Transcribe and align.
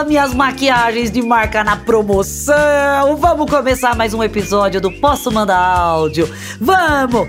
Fala, 0.00 0.08
minhas 0.08 0.32
maquiagens 0.32 1.10
de 1.10 1.20
marca 1.20 1.62
na 1.62 1.76
promoção! 1.76 3.16
Vamos 3.18 3.50
começar 3.50 3.94
mais 3.94 4.14
um 4.14 4.22
episódio 4.22 4.80
do 4.80 4.90
Posso 4.90 5.30
Mandar 5.30 5.58
Áudio? 5.58 6.26
Vamos! 6.58 7.28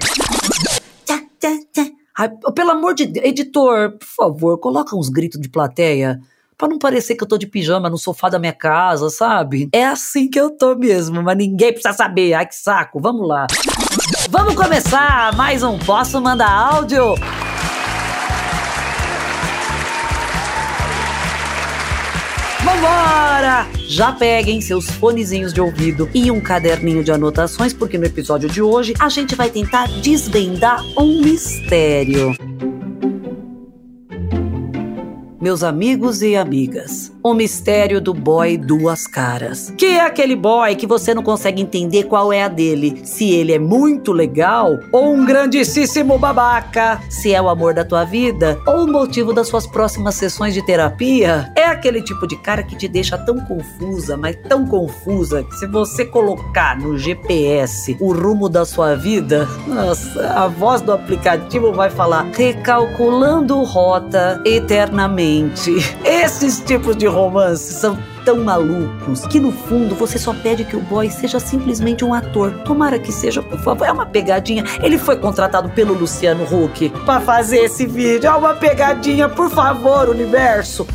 Ai, 2.17 2.29
pelo 2.55 2.71
amor 2.71 2.93
de 2.93 3.07
Deus, 3.07 3.25
editor, 3.25 3.97
por 3.97 4.07
favor, 4.07 4.57
coloca 4.57 4.95
uns 4.95 5.09
gritos 5.09 5.41
de 5.41 5.49
plateia. 5.49 6.21
Pra 6.57 6.69
não 6.69 6.79
parecer 6.79 7.15
que 7.15 7.23
eu 7.23 7.27
tô 7.27 7.37
de 7.37 7.47
pijama 7.47 7.89
no 7.89 7.97
sofá 7.97 8.29
da 8.29 8.39
minha 8.39 8.53
casa, 8.53 9.09
sabe? 9.09 9.67
É 9.73 9.85
assim 9.85 10.29
que 10.29 10.39
eu 10.39 10.49
tô 10.49 10.73
mesmo, 10.73 11.21
mas 11.21 11.37
ninguém 11.37 11.73
precisa 11.73 11.93
saber. 11.93 12.33
Ai, 12.33 12.45
que 12.45 12.55
saco. 12.55 13.01
Vamos 13.01 13.27
lá. 13.27 13.47
Vamos 14.29 14.55
começar 14.55 15.35
mais 15.35 15.61
um 15.61 15.77
Posso 15.77 16.21
Mandar 16.21 16.49
Áudio? 16.49 17.15
Vambora! 22.63 23.67
Já 23.87 24.11
peguem 24.11 24.61
seus 24.61 24.85
fonezinhos 24.85 25.51
de 25.51 25.59
ouvido 25.59 26.07
e 26.13 26.29
um 26.29 26.39
caderninho 26.39 27.03
de 27.03 27.11
anotações, 27.11 27.73
porque 27.73 27.97
no 27.97 28.05
episódio 28.05 28.47
de 28.47 28.61
hoje 28.61 28.93
a 28.99 29.09
gente 29.09 29.35
vai 29.35 29.49
tentar 29.49 29.87
desvendar 30.01 30.83
um 30.95 31.21
mistério. 31.21 32.35
Meus 35.41 35.63
amigos 35.63 36.21
e 36.21 36.35
amigas, 36.35 37.11
o 37.23 37.33
mistério 37.33 38.01
do 38.01 38.13
boy 38.13 38.57
duas 38.57 39.05
caras. 39.07 39.73
Que 39.77 39.85
é 39.85 40.05
aquele 40.05 40.35
boy 40.35 40.75
que 40.75 40.87
você 40.87 41.13
não 41.13 41.23
consegue 41.23 41.61
entender 41.61 42.03
qual 42.05 42.33
é 42.33 42.43
a 42.43 42.47
dele, 42.47 43.01
se 43.03 43.31
ele 43.31 43.53
é 43.53 43.59
muito 43.59 44.11
legal 44.11 44.79
ou 44.91 45.13
um 45.13 45.25
grandíssimo 45.25 46.17
babaca, 46.17 46.99
se 47.09 47.33
é 47.33 47.41
o 47.41 47.49
amor 47.49 47.73
da 47.73 47.85
tua 47.85 48.03
vida 48.03 48.59
ou 48.65 48.85
o 48.85 48.91
motivo 48.91 49.33
das 49.33 49.47
suas 49.47 49.67
próximas 49.67 50.15
sessões 50.15 50.53
de 50.53 50.65
terapia. 50.65 51.51
É 51.55 51.65
aquele 51.65 52.01
tipo 52.01 52.27
de 52.27 52.35
cara 52.37 52.63
que 52.63 52.75
te 52.75 52.87
deixa 52.87 53.17
tão 53.17 53.39
confusa, 53.39 54.17
mas 54.17 54.35
tão 54.47 54.65
confusa, 54.65 55.43
que 55.43 55.55
se 55.55 55.67
você 55.67 56.05
colocar 56.05 56.77
no 56.79 56.97
GPS 56.97 57.95
o 57.99 58.13
rumo 58.13 58.49
da 58.49 58.65
sua 58.65 58.95
vida, 58.95 59.47
nossa, 59.67 60.27
a 60.29 60.47
voz 60.47 60.81
do 60.81 60.91
aplicativo 60.91 61.71
vai 61.73 61.89
falar 61.89 62.27
recalculando 62.33 63.63
rota 63.63 64.41
eternamente. 64.45 65.71
Esses 66.03 66.59
tipos 66.59 66.95
de 66.95 67.10
romances 67.11 67.75
são 67.75 67.97
tão 68.25 68.43
malucos 68.43 69.25
que 69.27 69.39
no 69.39 69.51
fundo 69.51 69.95
você 69.95 70.17
só 70.17 70.33
pede 70.33 70.63
que 70.63 70.75
o 70.75 70.79
boy 70.79 71.09
seja 71.09 71.39
simplesmente 71.39 72.05
um 72.05 72.13
ator. 72.13 72.51
Tomara 72.63 72.99
que 72.99 73.11
seja, 73.11 73.41
por 73.41 73.59
favor, 73.59 73.85
é 73.87 73.91
uma 73.91 74.05
pegadinha. 74.05 74.63
Ele 74.81 74.97
foi 74.97 75.17
contratado 75.17 75.69
pelo 75.69 75.93
Luciano 75.93 76.43
Huck 76.43 76.89
para 77.05 77.21
fazer 77.21 77.59
esse 77.59 77.85
vídeo. 77.85 78.27
É 78.27 78.33
uma 78.33 78.53
pegadinha, 78.53 79.27
por 79.27 79.49
favor, 79.49 80.09
universo. 80.09 80.87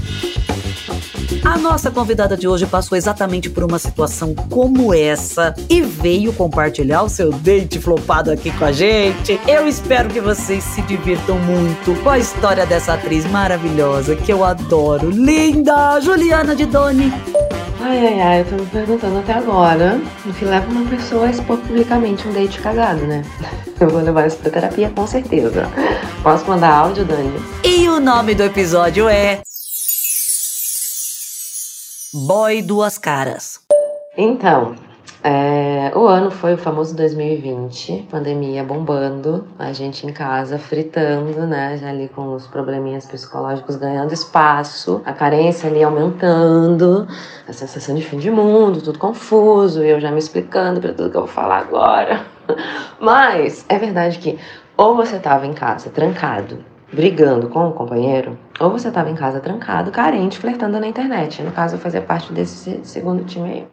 A 1.44 1.56
nossa 1.58 1.90
convidada 1.90 2.36
de 2.36 2.46
hoje 2.48 2.66
passou 2.66 2.96
exatamente 2.96 3.48
por 3.50 3.64
uma 3.64 3.78
situação 3.78 4.34
como 4.50 4.94
essa 4.94 5.54
e 5.68 5.80
veio 5.82 6.32
compartilhar 6.32 7.02
o 7.02 7.08
seu 7.08 7.30
date 7.30 7.78
flopado 7.78 8.30
aqui 8.30 8.50
com 8.50 8.64
a 8.64 8.72
gente. 8.72 9.40
Eu 9.46 9.66
espero 9.66 10.08
que 10.08 10.20
vocês 10.20 10.62
se 10.62 10.82
divirtam 10.82 11.38
muito 11.38 11.94
com 12.02 12.10
a 12.10 12.18
história 12.18 12.66
dessa 12.66 12.94
atriz 12.94 13.24
maravilhosa 13.30 14.16
que 14.16 14.32
eu 14.32 14.44
adoro. 14.44 15.10
Linda! 15.10 16.00
Juliana 16.00 16.54
de 16.54 16.66
Doni. 16.66 17.12
Ai, 17.80 18.06
ai, 18.06 18.20
ai, 18.20 18.40
eu 18.40 18.44
tô 18.46 18.56
me 18.56 18.66
perguntando 18.66 19.18
até 19.18 19.34
agora 19.34 20.00
o 20.24 20.32
que 20.32 20.44
leva 20.44 20.68
uma 20.70 20.88
pessoa 20.88 21.26
a 21.26 21.30
expor 21.30 21.58
publicamente 21.58 22.26
um 22.26 22.32
date 22.32 22.60
cagado, 22.60 23.06
né? 23.06 23.22
Eu 23.78 23.90
vou 23.90 24.00
levar 24.00 24.26
isso 24.26 24.38
pra 24.38 24.50
terapia 24.50 24.90
com 24.96 25.06
certeza. 25.06 25.68
Posso 26.22 26.46
mandar 26.46 26.72
áudio, 26.72 27.04
Dani? 27.04 27.30
E 27.62 27.86
o 27.90 28.00
nome 28.00 28.34
do 28.34 28.42
episódio 28.42 29.06
é. 29.06 29.42
Boy 32.24 32.62
Duas 32.62 32.96
Caras. 32.96 33.60
Então, 34.16 34.74
é, 35.22 35.92
o 35.94 36.06
ano 36.06 36.30
foi 36.30 36.54
o 36.54 36.56
famoso 36.56 36.96
2020, 36.96 38.08
pandemia 38.10 38.64
bombando, 38.64 39.46
a 39.58 39.70
gente 39.74 40.06
em 40.06 40.12
casa 40.14 40.58
fritando, 40.58 41.46
né? 41.46 41.76
Já 41.76 41.90
ali 41.90 42.08
com 42.08 42.32
os 42.32 42.46
probleminhas 42.46 43.04
psicológicos 43.04 43.76
ganhando 43.76 44.14
espaço, 44.14 45.02
a 45.04 45.12
carência 45.12 45.68
ali 45.68 45.82
aumentando, 45.82 47.06
a 47.46 47.52
sensação 47.52 47.94
de 47.94 48.00
fim 48.00 48.16
de 48.16 48.30
mundo, 48.30 48.80
tudo 48.80 48.98
confuso, 48.98 49.82
eu 49.82 50.00
já 50.00 50.10
me 50.10 50.18
explicando 50.18 50.80
para 50.80 50.94
tudo 50.94 51.10
que 51.10 51.16
eu 51.18 51.26
vou 51.26 51.30
falar 51.30 51.58
agora. 51.58 52.24
Mas 52.98 53.66
é 53.68 53.78
verdade 53.78 54.18
que 54.18 54.38
ou 54.74 54.96
você 54.96 55.18
tava 55.18 55.46
em 55.46 55.52
casa 55.52 55.90
trancado, 55.90 56.64
brigando 56.92 57.48
com 57.48 57.68
o 57.68 57.72
companheiro, 57.72 58.38
ou 58.60 58.70
você 58.70 58.88
estava 58.88 59.10
em 59.10 59.14
casa 59.14 59.40
trancado, 59.40 59.90
carente, 59.90 60.38
flertando 60.38 60.80
na 60.80 60.86
internet. 60.86 61.42
No 61.42 61.52
caso, 61.52 61.76
eu 61.76 61.80
fazia 61.80 62.00
parte 62.00 62.32
desse 62.32 62.80
segundo 62.82 63.24
time 63.24 63.50
aí. 63.50 63.66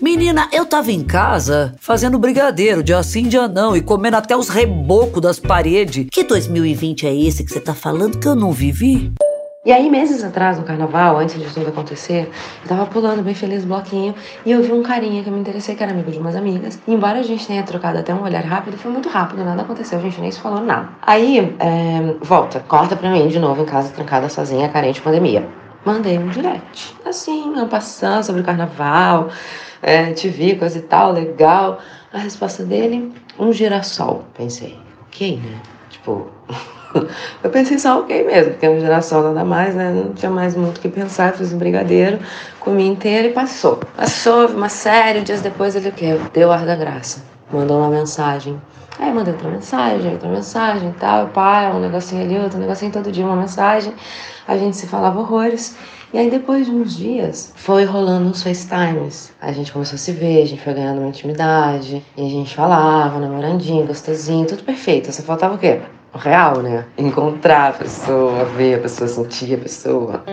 Menina, 0.00 0.48
eu 0.50 0.64
tava 0.64 0.90
em 0.90 1.04
casa 1.04 1.74
fazendo 1.78 2.18
brigadeiro, 2.18 2.82
dia 2.82 3.02
sim, 3.02 3.28
dia 3.28 3.46
não, 3.46 3.76
e 3.76 3.82
comendo 3.82 4.16
até 4.16 4.34
os 4.34 4.48
rebocos 4.48 5.20
das 5.20 5.38
paredes. 5.38 6.06
Que 6.10 6.24
2020 6.24 7.06
é 7.06 7.14
esse 7.14 7.44
que 7.44 7.52
você 7.52 7.60
tá 7.60 7.74
falando 7.74 8.18
que 8.18 8.26
eu 8.26 8.34
não 8.34 8.50
vivi? 8.50 9.12
E 9.62 9.70
aí, 9.70 9.90
meses 9.90 10.24
atrás, 10.24 10.56
no 10.56 10.64
carnaval, 10.64 11.18
antes 11.18 11.38
de 11.38 11.44
tudo 11.52 11.68
acontecer, 11.68 12.30
eu 12.62 12.68
tava 12.68 12.86
pulando 12.86 13.22
bem 13.22 13.34
feliz 13.34 13.62
bloquinho 13.62 14.14
e 14.46 14.52
eu 14.52 14.62
vi 14.62 14.72
um 14.72 14.82
carinha 14.82 15.22
que 15.22 15.28
eu 15.28 15.34
me 15.34 15.38
interessei, 15.38 15.74
que 15.74 15.82
era 15.82 15.92
amigo 15.92 16.10
de 16.10 16.18
umas 16.18 16.34
amigas. 16.34 16.80
E 16.88 16.94
embora 16.94 17.18
a 17.18 17.22
gente 17.22 17.46
tenha 17.46 17.62
trocado 17.62 17.98
até 17.98 18.14
um 18.14 18.22
olhar 18.22 18.42
rápido, 18.42 18.78
foi 18.78 18.90
muito 18.90 19.10
rápido, 19.10 19.44
nada 19.44 19.60
aconteceu, 19.60 19.98
a 19.98 20.00
gente 20.00 20.18
nem 20.18 20.32
se 20.32 20.40
falou 20.40 20.62
nada. 20.62 20.88
Aí, 21.02 21.54
é, 21.58 22.14
volta, 22.22 22.60
corta 22.60 22.96
pra 22.96 23.10
mim 23.10 23.28
de 23.28 23.38
novo 23.38 23.60
em 23.60 23.66
casa, 23.66 23.92
trancada 23.92 24.30
sozinha, 24.30 24.66
carente, 24.70 25.02
pandemia. 25.02 25.46
Mandei 25.84 26.16
um 26.16 26.28
direct, 26.28 26.96
assim, 27.04 27.42
uma 27.42 27.66
passando 27.66 28.24
sobre 28.24 28.40
o 28.40 28.44
carnaval, 28.44 29.28
é, 29.82 30.10
te 30.14 30.30
vi, 30.30 30.56
coisa 30.56 30.78
e 30.78 30.82
tal, 30.82 31.12
legal. 31.12 31.80
A 32.14 32.18
resposta 32.18 32.64
dele, 32.64 33.12
um 33.38 33.52
girassol. 33.52 34.24
Pensei, 34.34 34.78
ok, 35.06 35.36
né? 35.36 35.79
Tipo. 36.00 36.28
Eu 37.42 37.50
pensei 37.50 37.78
só 37.78 38.00
ok 38.00 38.26
mesmo, 38.26 38.52
porque 38.52 38.66
é 38.66 38.68
uma 38.68 38.80
geração 38.80 39.22
nada 39.22 39.44
mais, 39.44 39.76
né? 39.76 39.92
Não 39.92 40.12
tinha 40.12 40.30
mais 40.30 40.56
muito 40.56 40.78
o 40.78 40.80
que 40.80 40.88
pensar, 40.88 41.32
fiz 41.34 41.52
um 41.52 41.58
brigadeiro, 41.58 42.18
comi 42.58 42.84
inteiro 42.84 43.28
e 43.28 43.32
passou. 43.32 43.76
Passou, 43.96 44.48
uma 44.48 44.68
série, 44.68 45.20
dias 45.20 45.40
depois 45.40 45.76
ele 45.76 45.90
o 45.90 45.92
quê? 45.92 46.18
Deu 46.32 46.50
ar 46.50 46.66
da 46.66 46.74
graça. 46.74 47.22
Mandou 47.52 47.78
uma 47.78 47.88
mensagem. 47.88 48.60
Aí 48.98 49.12
mandei 49.12 49.32
outra 49.32 49.48
mensagem, 49.48 50.12
outra 50.12 50.28
mensagem 50.28 50.90
e 50.90 50.92
tal, 50.94 51.28
pai, 51.28 51.72
um 51.72 51.78
negocinho 51.78 52.22
ali, 52.22 52.38
outro 52.38 52.58
negocinho, 52.58 52.90
todo 52.90 53.12
dia 53.12 53.24
uma 53.24 53.36
mensagem. 53.36 53.94
A 54.48 54.56
gente 54.56 54.76
se 54.76 54.88
falava 54.88 55.20
horrores. 55.20 55.76
E 56.12 56.18
aí 56.18 56.28
depois 56.28 56.66
de 56.66 56.72
uns 56.72 56.96
dias, 56.96 57.52
foi 57.54 57.84
rolando 57.84 58.28
uns 58.28 58.42
FaceTimes. 58.42 59.32
A 59.40 59.52
gente 59.52 59.70
começou 59.70 59.94
a 59.94 59.98
se 59.98 60.10
ver, 60.10 60.42
a 60.42 60.46
gente 60.46 60.60
foi 60.60 60.74
ganhando 60.74 60.98
uma 60.98 61.08
intimidade. 61.08 62.04
E 62.16 62.26
a 62.26 62.28
gente 62.28 62.52
falava, 62.54 63.20
namorandinho, 63.20 63.86
gostosinho, 63.86 64.44
tudo 64.44 64.64
perfeito. 64.64 65.12
Só 65.12 65.22
faltava 65.22 65.54
o 65.54 65.58
quê? 65.58 65.80
O 66.12 66.18
real, 66.18 66.62
né? 66.62 66.84
Encontrar 66.98 67.70
a 67.70 67.72
pessoa, 67.74 68.44
ver 68.56 68.74
a 68.74 68.78
pessoa, 68.78 69.06
sentir 69.06 69.54
a 69.54 69.58
pessoa. 69.58 70.24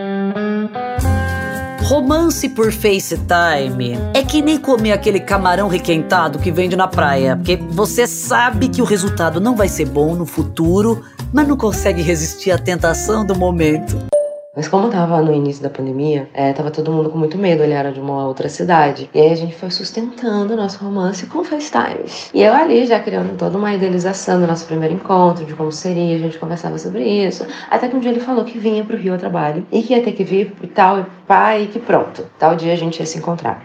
Romance 1.84 2.48
por 2.48 2.72
FaceTime 2.72 3.96
é 4.12 4.22
que 4.24 4.42
nem 4.42 4.58
comer 4.58 4.90
aquele 4.90 5.20
camarão 5.20 5.68
requentado 5.68 6.40
que 6.40 6.50
vende 6.50 6.74
na 6.74 6.88
praia, 6.88 7.36
porque 7.36 7.56
você 7.56 8.04
sabe 8.04 8.68
que 8.68 8.82
o 8.82 8.84
resultado 8.84 9.40
não 9.40 9.54
vai 9.54 9.68
ser 9.68 9.86
bom 9.86 10.16
no 10.16 10.26
futuro, 10.26 11.02
mas 11.32 11.46
não 11.46 11.56
consegue 11.56 12.02
resistir 12.02 12.50
à 12.50 12.58
tentação 12.58 13.24
do 13.24 13.38
momento. 13.38 13.96
Mas 14.58 14.66
como 14.66 14.88
tava 14.88 15.22
no 15.22 15.32
início 15.32 15.62
da 15.62 15.70
pandemia, 15.70 16.28
é, 16.34 16.52
tava 16.52 16.72
todo 16.72 16.90
mundo 16.90 17.10
com 17.10 17.16
muito 17.16 17.38
medo, 17.38 17.62
ele 17.62 17.74
era 17.74 17.92
de 17.92 18.00
uma 18.00 18.26
outra 18.26 18.48
cidade. 18.48 19.08
E 19.14 19.20
aí 19.20 19.30
a 19.30 19.36
gente 19.36 19.54
foi 19.54 19.70
sustentando 19.70 20.54
o 20.54 20.56
nosso 20.56 20.84
romance 20.84 21.24
com 21.26 21.44
FaceTimes. 21.44 22.28
E 22.34 22.42
eu 22.42 22.52
ali 22.52 22.84
já 22.84 22.98
criando 22.98 23.38
toda 23.38 23.56
uma 23.56 23.72
idealização 23.72 24.40
do 24.40 24.48
nosso 24.48 24.66
primeiro 24.66 24.94
encontro, 24.94 25.44
de 25.44 25.54
como 25.54 25.70
seria, 25.70 26.16
a 26.16 26.18
gente 26.18 26.40
conversava 26.40 26.76
sobre 26.76 27.04
isso. 27.04 27.46
Até 27.70 27.86
que 27.86 27.94
um 27.94 28.00
dia 28.00 28.10
ele 28.10 28.18
falou 28.18 28.44
que 28.44 28.58
vinha 28.58 28.82
pro 28.82 28.96
Rio 28.96 29.14
a 29.14 29.16
trabalho 29.16 29.64
e 29.70 29.80
que 29.80 29.94
ia 29.94 30.02
ter 30.02 30.10
que 30.10 30.24
vir 30.24 30.52
e 30.60 30.66
tal, 30.66 30.98
e 30.98 31.06
pá, 31.24 31.56
e 31.56 31.68
que 31.68 31.78
pronto. 31.78 32.26
Tal 32.36 32.56
dia 32.56 32.72
a 32.72 32.76
gente 32.76 32.98
ia 32.98 33.06
se 33.06 33.16
encontrar. 33.16 33.64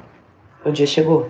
O 0.63 0.69
dia 0.69 0.86
chegou. 0.86 1.28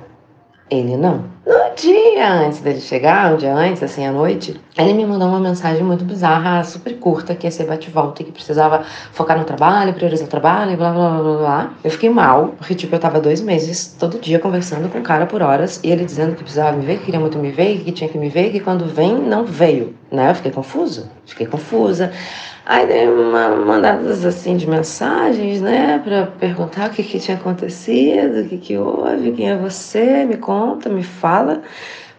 Ele 0.69 0.98
não. 0.98 1.24
Não 1.45 1.62
dia 1.75 2.31
antes 2.31 2.60
dele 2.60 2.80
chegar, 2.80 3.34
um 3.34 3.38
dia 3.38 3.54
antes, 3.54 3.84
assim, 3.84 4.06
à 4.06 4.12
noite, 4.12 4.60
ele 4.78 4.94
me 4.94 5.06
mandou 5.06 5.28
uma 5.28 5.40
mensagem 5.40 5.84
muito 5.84 6.04
bizarra, 6.06 6.64
super 6.64 6.98
curta, 6.98 7.36
que 7.36 7.48
ia 7.48 7.52
ser 7.52 7.66
bate-volta 7.66 8.22
e 8.22 8.25
que 8.25 8.31
precisava 8.31 8.84
focar 9.12 9.38
no 9.38 9.44
trabalho, 9.44 9.94
priorizar 9.94 10.28
o 10.28 10.30
trabalho 10.30 10.72
e 10.72 10.75
blá 10.75 10.92
blá 10.92 11.10
blá 11.10 11.22
blá 11.22 11.38
blá. 11.38 11.74
Eu 11.84 11.92
fiquei 11.92 12.10
mal, 12.10 12.54
porque, 12.58 12.75
tipo, 12.75 12.96
eu 12.96 13.00
tava 13.00 13.20
dois 13.20 13.42
meses 13.42 13.96
todo 14.00 14.20
dia 14.20 14.40
conversando 14.40 14.90
com 14.90 15.00
o 15.00 15.04
cara 15.04 15.25
por 15.25 15.42
horas 15.42 15.80
e 15.84 15.92
ele 15.92 16.06
dizendo 16.06 16.36
que 16.36 16.44
precisava 16.44 16.78
me 16.78 16.86
ver, 16.86 17.00
que 17.00 17.06
queria 17.06 17.20
muito 17.20 17.38
me 17.38 17.52
ver, 17.52 17.80
que 17.84 17.92
tinha 17.92 18.10
que 18.10 18.18
me 18.18 18.30
ver, 18.30 18.52
que 18.52 18.60
quando 18.60 18.86
vem, 18.86 19.16
não 19.16 19.44
veio, 19.44 19.96
né? 20.12 20.31
Eu 20.31 20.36
fiquei 20.36 20.52
confusa, 20.52 21.12
fiquei 21.25 21.46
confusa. 21.46 22.12
Aí 22.66 22.88
dei 22.88 23.10
uma 23.10 23.50
mandadas 23.50 24.24
assim 24.24 24.56
de 24.56 24.70
mensagens, 24.70 25.60
né, 25.60 26.00
para 26.02 26.28
perguntar 26.28 26.90
o 26.90 26.94
que, 26.94 27.04
que 27.04 27.20
tinha 27.20 27.36
acontecido, 27.36 28.40
o 28.40 28.48
que, 28.48 28.58
que 28.58 28.78
houve, 28.78 29.34
quem 29.34 29.50
é 29.50 29.58
você, 29.58 30.24
me 30.24 30.38
conta, 30.38 30.88
me 30.88 31.04
fala. 31.04 31.62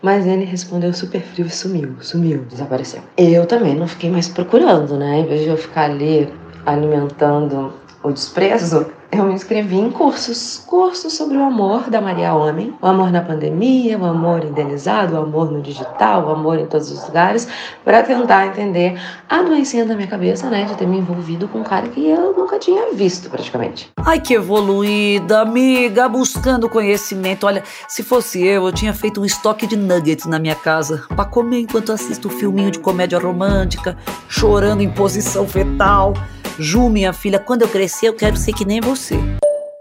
Mas 0.03 0.27
ele 0.27 0.45
respondeu 0.45 0.93
super 0.93 1.23
frio 1.23 1.47
e 1.47 1.51
sumiu, 1.51 1.97
sumiu, 2.01 2.45
desapareceu. 2.45 3.01
Eu 3.17 3.47
também 3.47 3.75
não 3.75 3.89
fiquei 3.89 4.11
mais 4.11 4.29
procurando, 4.29 4.99
né? 4.99 5.21
Em 5.21 5.27
vez 5.27 5.43
de 5.43 5.49
eu 5.49 5.57
ficar 5.57 5.85
ali 5.85 6.31
alimentando 6.67 7.73
o 8.03 8.13
desprezo, 8.13 8.87
eu 9.19 9.25
me 9.25 9.35
inscrevi 9.35 9.77
em 9.77 9.91
cursos, 9.91 10.63
cursos 10.67 11.13
sobre 11.13 11.37
o 11.37 11.43
amor 11.43 11.89
da 11.89 12.01
Maria 12.01 12.35
Homem, 12.35 12.75
o 12.81 12.87
amor 12.87 13.11
na 13.11 13.21
pandemia, 13.21 13.99
o 13.99 14.05
amor 14.05 14.45
idealizado, 14.45 15.15
o 15.15 15.19
amor 15.19 15.53
no 15.53 15.63
digital, 15.63 16.27
o 16.27 16.31
amor 16.31 16.59
em 16.59 16.67
todos 16.67 16.91
os 16.91 17.07
lugares, 17.07 17.49
para 17.85 18.03
tentar 18.03 18.47
entender 18.47 19.01
a 19.29 19.43
doencinha 19.43 19.85
da 19.85 19.95
minha 19.95 20.09
cabeça, 20.09 20.51
né, 20.51 20.65
de 20.65 20.75
ter 20.75 20.87
me 20.87 20.99
envolvido 20.99 21.47
com 21.49 21.61
um 21.61 21.63
cara 21.63 21.89
que 21.89 22.09
eu 22.09 22.35
nunca 22.37 22.59
tinha 22.59 22.93
visto 22.93 23.31
praticamente. 23.31 23.91
Ai, 23.99 24.21
que 24.21 24.35
evoluída, 24.35 25.41
amiga, 25.41 26.09
buscando 26.09 26.69
conhecimento. 26.69 27.47
Olha, 27.47 27.63
se 27.89 28.03
fosse 28.03 28.45
eu, 28.45 28.67
eu 28.67 28.73
tinha 28.73 28.93
feito 28.93 29.21
um 29.21 29.25
estoque 29.25 29.67
de 29.67 29.77
nuggets 29.77 30.27
na 30.27 30.39
minha 30.39 30.57
casa 30.57 31.05
para 31.15 31.25
comer 31.25 31.61
enquanto 31.61 31.93
assisto 31.93 32.29
um 32.29 32.31
filminho 32.31 32.71
de 32.71 32.79
comédia 32.79 33.19
romântica, 33.19 33.97
chorando 34.29 34.83
em 34.83 34.91
posição 34.91 35.47
fetal. 35.47 36.15
Ju, 36.59 36.89
minha 36.89 37.13
filha, 37.13 37.39
quando 37.39 37.63
eu 37.63 37.69
crescer, 37.69 38.09
eu 38.09 38.15
quero 38.15 38.37
ser 38.37 38.53
que 38.53 38.65
nem 38.65 38.81
você. 38.81 39.17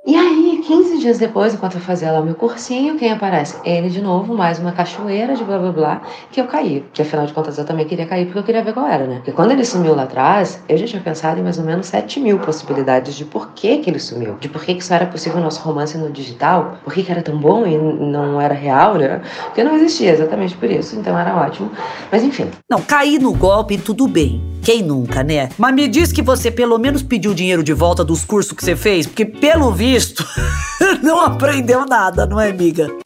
E 0.06 0.16
aí, 0.16 0.53
15 0.66 1.00
dias 1.00 1.18
depois, 1.18 1.54
enquanto 1.54 1.76
eu 1.76 1.82
fazia 1.82 2.12
lá 2.12 2.22
o 2.22 2.26
meu 2.26 2.36
cursinho, 2.36 2.98
quem 2.98 3.12
aparece? 3.12 3.58
Ele 3.66 3.90
de 3.90 4.02
novo, 4.02 4.34
mais 4.34 4.60
uma 4.60 4.72
cachoeira 4.72 5.36
de 5.36 5.44
blá 5.44 5.60
blá 5.60 5.72
blá, 5.72 6.02
que 6.32 6.40
eu 6.40 6.46
caí. 6.46 6.86
Que 6.94 7.02
afinal 7.02 7.26
de 7.26 7.34
contas 7.34 7.58
eu 7.58 7.66
também 7.66 7.86
queria 7.86 8.06
cair 8.06 8.26
porque 8.26 8.40
eu 8.40 8.44
queria 8.44 8.64
ver 8.64 8.74
qual 8.74 8.88
era, 8.88 9.06
né? 9.06 9.16
Porque 9.16 9.34
quando 9.34 9.52
ele 9.52 9.66
sumiu 9.66 9.94
lá 9.94 10.04
atrás, 10.04 10.64
eu 10.70 10.78
já 10.78 10.86
tinha 10.86 11.02
pensado 11.02 11.40
em 11.40 11.44
mais 11.44 11.60
ou 11.60 11.66
menos 11.66 11.88
7 11.88 12.20
mil 12.20 12.40
possibilidades 12.40 13.16
de 13.16 13.26
por 13.26 13.52
que, 13.52 13.78
que 13.80 13.90
ele 13.90 14.00
sumiu. 14.00 14.36
De 14.40 14.48
por 14.48 14.64
que, 14.64 14.76
que 14.76 14.84
só 14.84 14.96
era 14.96 15.06
possível 15.06 15.42
nosso 15.42 15.62
romance 15.62 15.98
no 15.98 16.10
digital, 16.10 16.78
por 16.84 16.94
que, 16.94 17.04
que 17.04 17.12
era 17.12 17.22
tão 17.22 17.38
bom 17.38 17.68
e 17.68 17.78
não 17.78 18.40
era 18.40 18.54
real, 18.54 18.96
né? 18.96 19.22
Porque 19.46 19.64
não 19.64 19.76
existia 19.76 20.12
exatamente 20.12 20.56
por 20.56 20.72
isso, 20.72 20.96
então 20.96 21.18
era 21.20 21.36
ótimo. 21.36 21.72
Mas 22.12 22.24
enfim. 22.24 22.50
Não, 22.70 22.82
cair 22.82 23.20
no 23.20 23.34
golpe, 23.34 23.78
tudo 23.78 24.08
bem. 24.08 24.42
Quem 24.64 24.82
nunca, 24.82 25.24
né? 25.24 25.50
Mas 25.58 25.76
me 25.76 25.90
diz 25.90 26.14
que 26.14 26.22
você 26.22 26.50
pelo 26.50 26.78
menos 26.78 27.04
pediu 27.04 27.34
dinheiro 27.34 27.62
de 27.62 27.74
volta 27.74 28.02
dos 28.02 28.24
cursos 28.24 28.54
que 28.54 28.64
você 28.64 28.78
fez, 28.78 29.06
porque 29.06 29.26
pelo 29.26 29.74
visto 29.74 30.26
não 31.02 31.20
aprendeu 31.20 31.86
nada, 31.86 32.26
não 32.26 32.40
é, 32.40 32.50
amiga? 32.50 33.03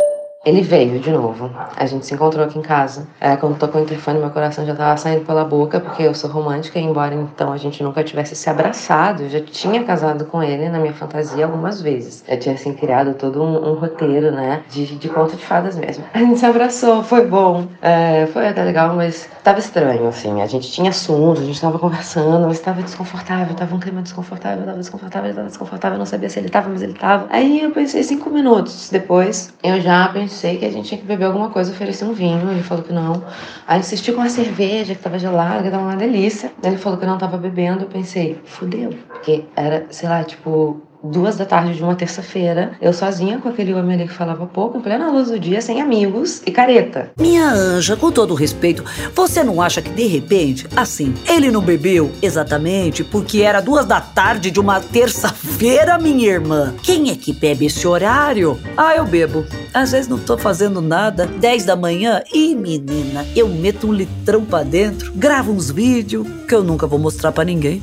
Ele 0.48 0.62
veio 0.62 0.98
de 0.98 1.12
novo. 1.12 1.52
A 1.76 1.86
gente 1.86 2.06
se 2.06 2.14
encontrou 2.14 2.46
aqui 2.46 2.58
em 2.58 2.62
casa. 2.62 3.06
É, 3.20 3.36
quando 3.36 3.58
tocou 3.58 3.82
o 3.82 3.84
interfone, 3.84 4.18
meu 4.18 4.30
coração 4.30 4.66
já 4.66 4.72
estava 4.72 4.96
saindo 4.96 5.26
pela 5.26 5.44
boca, 5.44 5.78
porque 5.78 6.04
eu 6.04 6.14
sou 6.14 6.30
romântica, 6.30 6.80
e 6.80 6.84
embora 6.84 7.14
então 7.14 7.52
a 7.52 7.58
gente 7.58 7.84
nunca 7.84 8.02
tivesse 8.02 8.34
se 8.34 8.50
abraçado, 8.50 9.24
eu 9.24 9.30
já 9.30 9.42
tinha 9.42 9.84
casado 9.84 10.24
com 10.24 10.42
ele 10.42 10.70
na 10.70 10.80
minha 10.80 10.94
fantasia 10.94 11.44
algumas 11.44 11.82
vezes. 11.82 12.24
Eu 12.26 12.40
tinha 12.40 12.56
assim 12.56 12.74
criado 12.74 13.14
todo 13.16 13.44
um, 13.44 13.72
um 13.72 13.74
roteiro, 13.74 14.32
né, 14.32 14.64
de, 14.70 14.86
de 14.86 15.10
conto 15.10 15.36
de 15.36 15.44
fadas 15.44 15.76
mesmo. 15.76 16.06
A 16.14 16.20
gente 16.20 16.40
se 16.40 16.46
abraçou, 16.46 17.04
foi 17.04 17.28
bom. 17.28 17.68
É, 17.82 18.26
foi 18.28 18.48
até 18.48 18.64
legal, 18.64 18.96
mas 18.96 19.30
tava 19.44 19.60
estranho, 19.60 20.08
assim. 20.08 20.42
A 20.42 20.46
gente 20.46 20.72
tinha 20.72 20.92
assunto, 20.92 21.42
a 21.42 21.44
gente 21.44 21.60
tava 21.60 21.78
conversando, 21.78 22.48
mas 22.48 22.62
tava 22.62 22.82
desconfortável, 22.82 23.54
tava 23.54 23.76
um 23.76 23.80
clima 23.82 24.02
desconfortável, 24.02 24.66
tava 24.66 24.78
desconfortável, 24.78 25.36
tava 25.36 25.48
desconfortável, 25.48 25.96
eu 25.96 26.00
não 26.00 26.06
sabia 26.06 26.30
se 26.30 26.40
ele 26.40 26.48
tava, 26.48 26.70
mas 26.70 26.82
ele 26.82 26.94
tava. 26.94 27.28
Aí 27.30 27.62
eu 27.62 27.72
pensei 27.72 28.02
cinco 28.02 28.30
minutos 28.30 28.90
depois, 28.90 29.54
eu 29.62 29.82
já 29.82 30.08
pensei 30.08 30.37
pensei 30.38 30.58
que 30.58 30.66
a 30.66 30.72
gente 30.72 30.88
tinha 30.88 31.02
que 31.02 31.08
beber 31.08 31.26
alguma 31.26 31.50
coisa, 31.50 31.72
oferecer 31.72 32.06
um 32.06 32.14
vinho. 32.14 32.52
Ele 32.52 32.62
falou 32.62 32.84
que 32.84 32.94
não. 32.94 33.24
Aí 33.68 33.80
insisti 33.80 34.12
com 34.12 34.22
a 34.22 34.30
cerveja, 34.30 34.94
que 34.94 35.02
tava 35.02 35.18
gelada, 35.18 35.64
que 35.64 35.72
tava 35.72 35.84
uma 35.84 35.96
delícia. 35.96 36.52
Ele 36.64 36.78
falou 36.78 37.00
que 37.00 37.06
não 37.06 37.18
tava 37.18 37.38
bebendo. 37.38 37.86
Eu 37.86 37.88
pensei, 37.88 38.40
fudeu. 38.46 38.92
Porque 39.08 39.46
era, 39.56 39.88
sei 39.90 40.08
lá, 40.08 40.24
tipo, 40.24 40.80
duas 41.04 41.38
da 41.38 41.46
tarde 41.46 41.76
de 41.76 41.84
uma 41.84 41.96
terça-feira, 41.96 42.74
eu 42.82 42.94
sozinha 42.94 43.40
com 43.40 43.50
aquele 43.50 43.74
homem 43.74 43.96
ali 43.96 44.08
que 44.08 44.14
falava 44.14 44.46
pouco, 44.46 44.78
em 44.78 44.82
plena 44.82 45.12
luz 45.12 45.30
do 45.30 45.40
dia, 45.40 45.62
sem 45.62 45.82
amigos 45.82 46.42
e 46.46 46.52
careta. 46.52 47.12
Minha 47.20 47.50
anja, 47.50 47.96
com 47.96 48.12
todo 48.12 48.34
respeito, 48.34 48.84
você 49.14 49.44
não 49.44 49.62
acha 49.62 49.82
que 49.82 49.90
de 49.90 50.06
repente, 50.06 50.68
assim, 50.76 51.14
ele 51.28 51.52
não 51.52 51.62
bebeu 51.62 52.12
exatamente 52.22 53.04
porque 53.04 53.42
era 53.42 53.62
duas 53.62 53.86
da 53.86 54.02
tarde 54.02 54.52
de 54.52 54.60
uma 54.60 54.80
terça-feira, 54.80 55.98
minha 55.98 56.28
irmã? 56.28 56.74
Quem 56.82 57.10
é 57.12 57.16
que 57.16 57.34
bebe 57.34 57.66
esse 57.66 57.88
horário? 57.88 58.60
Ah, 58.76 58.96
eu 58.96 59.06
bebo. 59.06 59.46
Às 59.74 59.92
vezes 59.92 60.08
não 60.08 60.18
tô 60.18 60.38
fazendo 60.38 60.82
nada, 60.82 61.26
10 61.26 61.66
da 61.66 61.76
manhã, 61.76 62.22
e 62.34 62.56
menina, 62.56 63.26
eu 63.36 63.48
meto 63.48 63.88
um 63.88 63.94
litrão 63.94 64.44
pra 64.44 64.64
dentro, 64.64 65.12
gravo 65.14 65.52
uns 65.52 65.70
vídeos 65.70 66.28
que 66.48 66.56
eu 66.56 66.64
nunca 66.64 66.88
vou 66.88 67.00
mostrar 67.00 67.32
para 67.32 67.44
ninguém. 67.44 67.82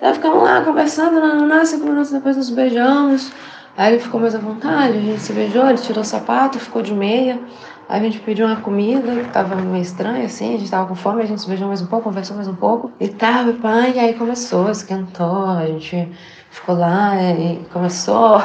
Aí 0.00 0.12
ficamos 0.12 0.42
lá 0.42 0.62
conversando, 0.62 1.20
não, 1.20 1.64
cinco 1.64 1.86
minutos 1.86 2.10
depois 2.10 2.36
nos 2.36 2.50
beijamos. 2.50 3.32
Aí 3.76 3.94
ele 3.94 4.02
ficou 4.02 4.20
mais 4.20 4.34
à 4.34 4.38
vontade, 4.38 4.96
a 4.96 5.00
gente 5.00 5.20
se 5.20 5.32
beijou, 5.32 5.66
ele 5.68 5.78
tirou 5.78 6.02
o 6.02 6.04
sapato, 6.04 6.58
ficou 6.58 6.82
de 6.82 6.94
meia. 6.94 7.40
Aí 7.88 8.00
a 8.00 8.02
gente 8.02 8.18
pediu 8.20 8.46
uma 8.46 8.56
comida, 8.56 9.24
tava 9.32 9.54
meio 9.56 9.82
estranha 9.82 10.26
assim, 10.26 10.54
a 10.54 10.58
gente 10.58 10.70
tava 10.70 10.86
com 10.88 10.94
fome, 10.94 11.22
a 11.22 11.26
gente 11.26 11.40
se 11.40 11.48
beijou 11.48 11.68
mais 11.68 11.80
um 11.80 11.86
pouco, 11.86 12.04
conversou 12.04 12.36
mais 12.36 12.48
um 12.48 12.54
pouco 12.54 12.90
e 12.98 13.08
tal, 13.08 13.48
e 13.48 13.52
pai, 13.54 13.92
e 13.94 13.98
aí 13.98 14.14
começou, 14.14 14.70
esquentou, 14.70 15.46
a 15.50 15.66
gente 15.66 16.10
ficou 16.50 16.74
lá 16.74 17.14
e 17.22 17.64
começou 17.72 18.42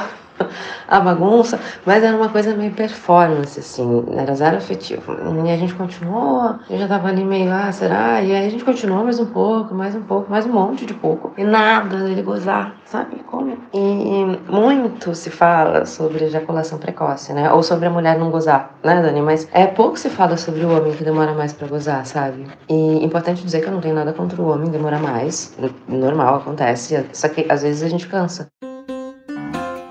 a 0.88 1.00
bagunça, 1.00 1.60
mas 1.86 2.04
era 2.04 2.16
uma 2.16 2.30
coisa 2.30 2.56
meio 2.56 2.72
performance, 2.72 3.60
assim, 3.60 4.06
era 4.16 4.34
zero 4.36 4.58
afetivo. 4.58 5.14
E 5.46 5.52
a 5.52 5.58
gente 5.58 5.74
continuou, 5.74 6.56
eu 6.70 6.78
já 6.78 6.88
tava 6.88 7.08
ali 7.08 7.24
meio, 7.24 7.52
ah, 7.52 7.72
será? 7.72 8.22
E 8.22 8.34
aí 8.36 8.48
a 8.48 8.50
gente 8.50 8.64
continuou 8.64 9.04
mais 9.04 9.20
um 9.20 9.26
pouco, 9.26 9.74
mais 9.74 9.96
um 9.96 10.02
pouco, 10.02 10.30
mais 10.30 10.46
um 10.46 10.52
monte 10.52 10.86
de 10.86 10.94
pouco. 10.94 11.34
E 11.38 11.44
nada 11.44 11.98
dele 11.98 12.22
gozar, 12.22 12.76
sabe 12.86 13.18
como? 13.28 13.58
E 13.74 14.26
muito 14.50 15.14
se 15.16 15.30
fala 15.30 15.86
sobre 15.86 16.26
ejaculação 16.26 16.78
precoce, 16.78 17.34
né? 17.34 17.52
Ou 17.52 17.64
sobre 17.64 17.88
a 17.88 17.90
mulher 17.90 18.18
não 18.18 18.30
gozar, 18.30 18.76
né, 18.84 19.02
Dani? 19.02 19.22
Mas 19.22 19.48
é 19.52 19.66
pouco 19.68 19.98
se 19.98 20.10
fala 20.10 20.38
sobre 20.38 20.64
o 20.66 20.76
homem 20.76 20.94
que 20.94 21.04
demora 21.04 21.34
mais 21.34 21.54
para 21.54 21.68
gozar, 21.68 22.06
sabe? 22.06 22.46
E 22.70 23.04
importante 23.04 23.44
dizer 23.44 23.62
que 23.62 23.68
eu 23.68 23.72
não 23.72 23.82
tenho 23.82 23.96
nada 23.96 24.14
contra 24.14 24.42
o 24.42 24.48
homem 24.50 24.70
demorar 24.70 25.00
mais. 25.00 25.56
Normal, 25.88 26.36
acontece. 26.36 27.06
Só 27.14 27.28
que 27.30 27.46
às 27.50 27.64
vezes 27.64 27.84
a 27.84 27.90
gente 27.90 28.08
cansa 28.08 28.48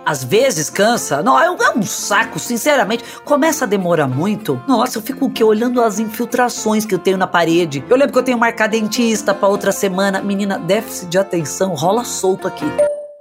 às 0.04 0.24
vezes 0.24 0.70
cansa. 0.70 1.22
Não, 1.22 1.38
é 1.38 1.50
um, 1.50 1.56
é 1.56 1.70
um 1.76 1.82
saco, 1.82 2.38
sinceramente. 2.38 3.04
Começa 3.24 3.64
a 3.64 3.68
demorar 3.68 4.06
muito. 4.06 4.60
Nossa, 4.66 4.98
eu 4.98 5.02
fico 5.02 5.26
o 5.26 5.30
quê? 5.30 5.44
Olhando 5.44 5.82
as 5.82 5.98
infiltrações 5.98 6.84
que 6.84 6.94
eu 6.94 6.98
tenho 6.98 7.16
na 7.16 7.26
parede. 7.26 7.84
Eu 7.88 7.96
lembro 7.96 8.12
que 8.12 8.18
eu 8.18 8.22
tenho 8.22 8.38
marcar 8.38 8.66
dentista 8.66 9.34
pra 9.34 9.48
outra 9.48 9.72
semana. 9.72 10.20
Menina, 10.20 10.58
déficit 10.58 11.08
de 11.08 11.18
atenção 11.18 11.74
rola 11.74 12.04
solto 12.04 12.48
aqui. 12.48 12.66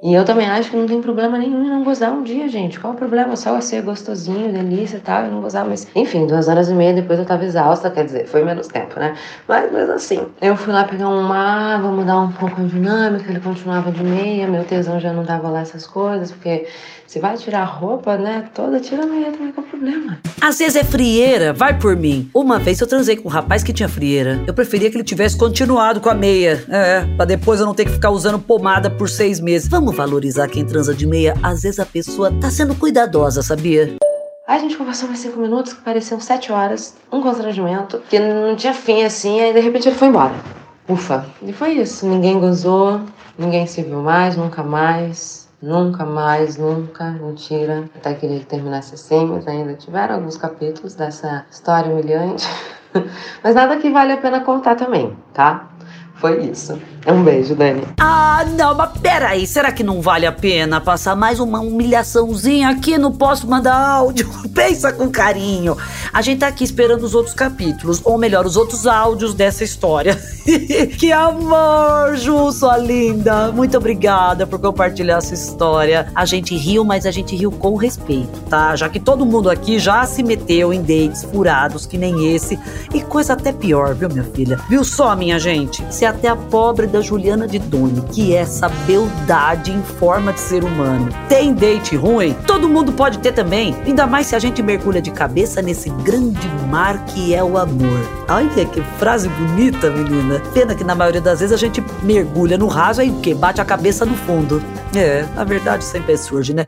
E 0.02 0.14
eu 0.14 0.24
também 0.24 0.48
acho 0.48 0.72
que 0.72 0.78
não 0.78 0.88
tem 0.88 1.02
problema 1.02 1.38
nenhum 1.38 1.62
em 1.62 1.70
não 1.70 1.84
gozar 1.84 2.14
um 2.14 2.24
dia, 2.24 2.48
gente. 2.48 2.80
Qual 2.80 2.94
o 2.94 2.96
problema? 2.96 3.36
Só 3.36 3.60
ser 3.60 3.82
gostosinho, 3.82 4.50
delícia 4.54 4.96
e 4.96 5.02
tal, 5.02 5.26
e 5.26 5.30
não 5.30 5.42
gozar. 5.42 5.66
Mas, 5.68 5.86
enfim, 5.94 6.26
duas 6.26 6.48
horas 6.48 6.70
e 6.70 6.74
meia 6.74 6.94
depois 6.94 7.20
eu 7.20 7.26
tava 7.26 7.44
exausta, 7.44 7.92
quer 7.92 8.06
dizer, 8.06 8.26
foi 8.26 8.46
menos 8.46 8.68
tempo, 8.68 8.98
né? 8.98 9.14
Mas, 9.46 9.70
mas 9.74 9.90
assim, 9.90 10.22
eu 10.42 10.56
fui 10.56 10.72
lá 10.72 10.86
pegar 10.86 11.10
um 11.10 11.24
mar, 11.24 11.82
vou 11.82 11.92
mudar 11.92 12.18
um 12.22 12.32
pouco 12.32 12.62
a 12.62 12.64
dinâmica, 12.64 13.30
ele 13.30 13.42
continuava 13.42 13.92
de 13.92 14.02
meia, 14.02 14.48
meu 14.48 14.64
tesão 14.64 15.02
já 15.02 15.12
não 15.12 15.26
dava 15.26 15.50
lá 15.50 15.60
essas 15.60 15.86
coisas, 15.86 16.32
porque 16.32 16.66
se 17.10 17.20
vai 17.20 17.36
tirar 17.36 17.62
a 17.62 17.66
roupa, 17.66 18.18
né, 18.18 18.48
toda, 18.54 18.80
tira 18.80 19.02
a 19.02 19.06
meia 19.08 19.32
também, 19.32 19.52
qual 19.52 19.66
o 19.66 19.70
problema? 19.70 20.20
Às 20.40 20.60
vezes 20.60 20.76
é 20.76 20.84
frieira, 20.84 21.52
vai 21.52 21.76
por 21.76 21.96
mim. 21.96 22.30
Uma 22.36 22.60
vez 22.60 22.80
eu 22.80 22.86
transei 22.86 23.16
com 23.16 23.28
um 23.28 23.32
rapaz 23.32 23.64
que 23.64 23.74
tinha 23.74 23.90
frieira. 23.90 24.40
Eu 24.46 24.54
preferia 24.54 24.92
que 24.92 24.96
ele 24.96 25.04
tivesse 25.04 25.36
continuado 25.36 26.00
com 26.00 26.10
a 26.10 26.14
meia. 26.14 26.64
É, 26.70 27.04
pra 27.18 27.26
depois 27.26 27.60
eu 27.60 27.66
não 27.66 27.74
ter 27.74 27.86
que 27.86 27.92
ficar 27.92 28.12
usando 28.12 28.38
pomada 28.38 28.92
por 28.92 29.10
seis 29.10 29.40
meses. 29.40 29.68
Vamos 29.68 29.89
valorizar 29.92 30.48
quem 30.48 30.66
transa 30.66 30.94
de 30.94 31.06
meia. 31.06 31.36
Às 31.42 31.64
vezes 31.64 31.80
a 31.80 31.86
pessoa 31.86 32.32
tá 32.40 32.50
sendo 32.50 32.76
cuidadosa, 32.76 33.42
sabia? 33.42 33.96
Aí 34.48 34.58
a 34.58 34.60
gente 34.60 34.76
conversou 34.78 35.08
mais 35.08 35.20
cinco 35.20 35.40
minutos, 35.40 35.74
que 35.74 35.82
pareciam 35.82 36.20
sete 36.20 36.52
horas, 36.52 36.96
um 37.12 37.22
constrangimento, 37.22 38.02
que 38.10 38.18
não 38.20 38.56
tinha 38.56 38.74
fim 38.74 39.04
assim, 39.04 39.40
aí 39.40 39.54
de 39.54 39.60
repente 39.60 39.88
ele 39.88 39.96
foi 39.96 40.08
embora. 40.08 40.34
Ufa. 40.88 41.26
E 41.44 41.54
foi 41.54 41.74
isso. 41.74 42.08
Ninguém 42.08 42.40
gozou, 42.40 43.02
ninguém 43.38 43.68
se 43.68 43.84
viu 43.84 44.02
mais, 44.02 44.36
nunca 44.36 44.64
mais. 44.64 45.48
Nunca 45.62 46.06
mais, 46.06 46.58
nunca, 46.58 47.12
mentira. 47.12 47.84
Até 47.96 48.14
queria 48.14 48.40
que 48.40 48.46
terminasse 48.46 48.96
assim, 48.96 49.26
mas 49.26 49.46
ainda 49.46 49.74
tiveram 49.74 50.16
alguns 50.16 50.38
capítulos 50.38 50.96
dessa 50.96 51.46
história 51.52 51.92
humilhante. 51.92 52.48
mas 53.44 53.56
nada 53.56 53.78
que 53.78 53.90
vale 53.90 54.14
a 54.14 54.18
pena 54.18 54.40
contar 54.40 54.76
também, 54.76 55.16
tá? 55.34 55.69
Foi 56.20 56.38
isso. 56.46 56.78
Um 57.08 57.24
beijo, 57.24 57.56
Dani. 57.56 57.82
Ah, 58.00 58.46
não, 58.58 58.76
mas 58.76 58.92
peraí, 59.00 59.48
será 59.48 59.72
que 59.72 59.84
não 59.84 60.02
vale 60.02 60.26
a 60.26 60.32
pena 60.32 60.82
passar 60.82 61.16
mais 61.16 61.40
uma 61.40 61.62
humilhaçãozinha 61.62 62.70
aqui 62.70 62.98
no 62.98 63.12
Posso 63.12 63.48
Mandar 63.48 63.78
Áudio? 63.78 64.30
Pensa 64.54 64.92
com 64.92 65.10
carinho. 65.10 65.78
A 66.12 66.22
gente 66.22 66.40
tá 66.40 66.48
aqui 66.48 66.64
esperando 66.64 67.04
os 67.04 67.16
outros 67.16 67.34
capítulos, 67.34 68.02
ou 68.04 68.18
melhor, 68.18 68.46
os 68.46 68.58
outros 68.58 68.86
áudios 68.86 69.34
dessa 69.34 69.64
história. 69.64 70.20
que 71.00 71.12
amor, 71.12 72.18
Ju, 72.18 72.52
sua 72.52 72.78
linda. 72.78 73.50
Muito 73.52 73.78
obrigada 73.78 74.46
por 74.46 74.60
compartilhar 74.60 75.18
essa 75.18 75.34
história. 75.34 76.12
A 76.14 76.26
gente 76.26 76.56
riu, 76.56 76.84
mas 76.84 77.06
a 77.06 77.12
gente 77.12 77.34
riu 77.34 77.50
com 77.50 77.76
respeito, 77.76 78.42
tá? 78.50 78.76
Já 78.76 78.90
que 78.90 79.00
todo 79.00 79.26
mundo 79.26 79.50
aqui 79.50 79.80
já 79.80 80.06
se 80.06 80.22
meteu 80.22 80.74
em 80.74 80.82
dates 80.82 81.24
furados 81.24 81.86
que 81.86 81.98
nem 81.98 82.36
esse, 82.36 82.60
e 82.94 83.02
coisa 83.02 83.34
até 83.34 83.54
pior, 83.54 83.96
viu, 83.96 84.10
minha 84.10 84.24
filha? 84.24 84.60
Viu 84.70 84.84
só, 84.84 85.16
minha 85.16 85.40
gente? 85.40 85.82
Se 85.90 86.09
até 86.10 86.28
a 86.28 86.36
pobre 86.36 86.88
da 86.88 87.02
Juliana 87.02 87.48
de 87.48 87.60
Doni, 87.60 88.02
que 88.12 88.36
é 88.36 88.40
essa 88.40 88.70
beldade 88.86 89.72
em 89.72 89.82
forma 89.82 90.34
de 90.34 90.40
ser 90.40 90.64
humano. 90.64 91.10
Tem 91.28 91.54
date 91.54 91.96
ruim? 91.96 92.36
Todo 92.46 92.68
mundo 92.70 92.92
pode 92.92 93.20
ter 93.20 93.32
também, 93.32 93.76
ainda 93.86 94.06
mais 94.06 94.28
se 94.28 94.36
a 94.36 94.40
gente 94.40 94.62
mergulha 94.62 95.02
de 95.02 95.12
cabeça 95.12 95.62
nesse 95.62 95.90
grande 95.90 96.48
mar 96.70 97.06
que 97.06 97.34
é 97.34 97.44
o 97.44 97.58
amor. 97.58 98.00
Olha 98.30 98.66
que 98.66 98.82
frase 98.98 99.30
bonita, 99.30 99.90
menina. 99.90 100.42
Pena 100.54 100.76
que 100.76 100.84
na 100.84 100.96
maioria 100.96 101.22
das 101.22 101.40
vezes 101.40 101.54
a 101.54 101.58
gente 101.58 101.84
mergulha 102.04 102.58
no 102.58 102.68
raso 102.68 103.02
e 103.02 103.12
que 103.12 103.34
bate 103.34 103.62
a 103.62 103.66
cabeça 103.66 104.06
no 104.06 104.16
fundo. 104.16 104.62
É, 104.96 105.26
a 105.36 105.44
verdade 105.44 105.84
sempre 105.84 106.18
surge, 106.18 106.54
né? 106.54 106.66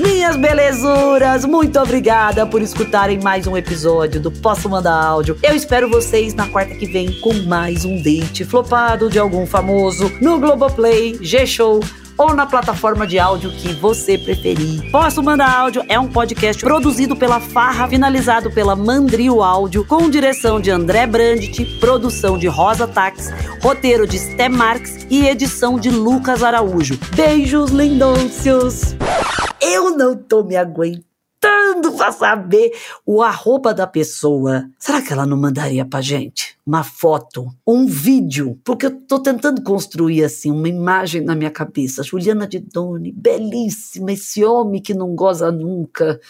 Minhas 0.00 0.34
belezuras, 0.34 1.44
muito 1.44 1.78
obrigada 1.78 2.46
por 2.46 2.62
escutarem 2.62 3.20
mais 3.20 3.46
um 3.46 3.54
episódio 3.54 4.18
do 4.18 4.32
Posso 4.32 4.66
Mandar 4.66 4.94
Áudio. 4.94 5.36
Eu 5.42 5.54
espero 5.54 5.90
vocês 5.90 6.32
na 6.32 6.48
quarta 6.48 6.74
que 6.74 6.86
vem 6.86 7.20
com 7.20 7.34
mais 7.42 7.84
um 7.84 8.00
date 8.02 8.42
flopado 8.42 9.10
de 9.10 9.18
algum 9.18 9.44
famoso 9.44 10.10
no 10.18 10.40
Globoplay, 10.40 11.18
G-Show 11.20 11.80
ou 12.16 12.32
na 12.32 12.46
plataforma 12.46 13.06
de 13.06 13.18
áudio 13.18 13.50
que 13.50 13.74
você 13.74 14.16
preferir. 14.16 14.90
Posso 14.90 15.22
Mandar 15.22 15.54
Áudio 15.54 15.84
é 15.86 16.00
um 16.00 16.08
podcast 16.08 16.62
produzido 16.62 17.14
pela 17.14 17.38
Farra, 17.38 17.86
finalizado 17.86 18.50
pela 18.50 18.74
Mandrio 18.74 19.42
Áudio, 19.42 19.84
com 19.84 20.08
direção 20.08 20.58
de 20.62 20.70
André 20.70 21.06
Brandt, 21.06 21.62
produção 21.78 22.38
de 22.38 22.46
Rosa 22.46 22.88
Tax, 22.88 23.30
roteiro 23.62 24.06
de 24.06 24.18
Sté 24.18 24.48
Marques 24.48 25.06
e 25.10 25.28
edição 25.28 25.78
de 25.78 25.90
Lucas 25.90 26.42
Araújo. 26.42 26.98
Beijos 27.14 27.70
lindôncios! 27.70 28.96
Eu 29.72 29.96
não 29.96 30.16
tô 30.16 30.42
me 30.42 30.56
aguentando 30.56 31.92
pra 31.96 32.10
saber 32.10 32.72
o 33.06 33.22
arroba 33.22 33.72
da 33.72 33.86
pessoa. 33.86 34.68
Será 34.76 35.00
que 35.00 35.12
ela 35.12 35.24
não 35.24 35.36
mandaria 35.36 35.84
pra 35.84 36.00
gente? 36.00 36.58
Uma 36.66 36.82
foto, 36.82 37.46
um 37.64 37.86
vídeo, 37.86 38.58
porque 38.64 38.86
eu 38.86 39.00
tô 39.02 39.20
tentando 39.20 39.62
construir 39.62 40.24
assim 40.24 40.50
uma 40.50 40.68
imagem 40.68 41.22
na 41.22 41.36
minha 41.36 41.52
cabeça. 41.52 42.02
Juliana 42.02 42.48
de 42.48 42.58
Doni, 42.58 43.12
belíssima, 43.12 44.10
esse 44.10 44.44
homem 44.44 44.82
que 44.82 44.92
não 44.92 45.14
goza 45.14 45.52
nunca. 45.52 46.20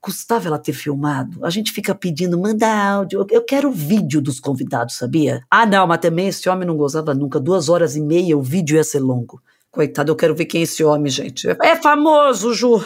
Custava 0.00 0.46
ela 0.46 0.58
ter 0.58 0.72
filmado. 0.72 1.44
A 1.44 1.50
gente 1.50 1.72
fica 1.72 1.92
pedindo, 1.92 2.38
manda 2.38 2.68
áudio. 2.68 3.26
Eu 3.28 3.42
quero 3.42 3.68
o 3.68 3.72
vídeo 3.72 4.22
dos 4.22 4.38
convidados, 4.38 4.94
sabia? 4.94 5.42
Ah, 5.50 5.66
não, 5.66 5.88
mas 5.88 5.98
também 5.98 6.28
esse 6.28 6.48
homem 6.48 6.68
não 6.68 6.76
gozava 6.76 7.12
nunca. 7.12 7.40
Duas 7.40 7.68
horas 7.68 7.96
e 7.96 8.00
meia, 8.00 8.38
o 8.38 8.42
vídeo 8.42 8.76
ia 8.76 8.84
ser 8.84 9.00
longo. 9.00 9.42
Coitado, 9.76 10.10
eu 10.10 10.16
quero 10.16 10.34
ver 10.34 10.46
quem 10.46 10.62
é 10.62 10.64
esse 10.64 10.82
homem, 10.82 11.12
gente. 11.12 11.46
É 11.62 11.76
famoso, 11.76 12.54
Ju. 12.54 12.82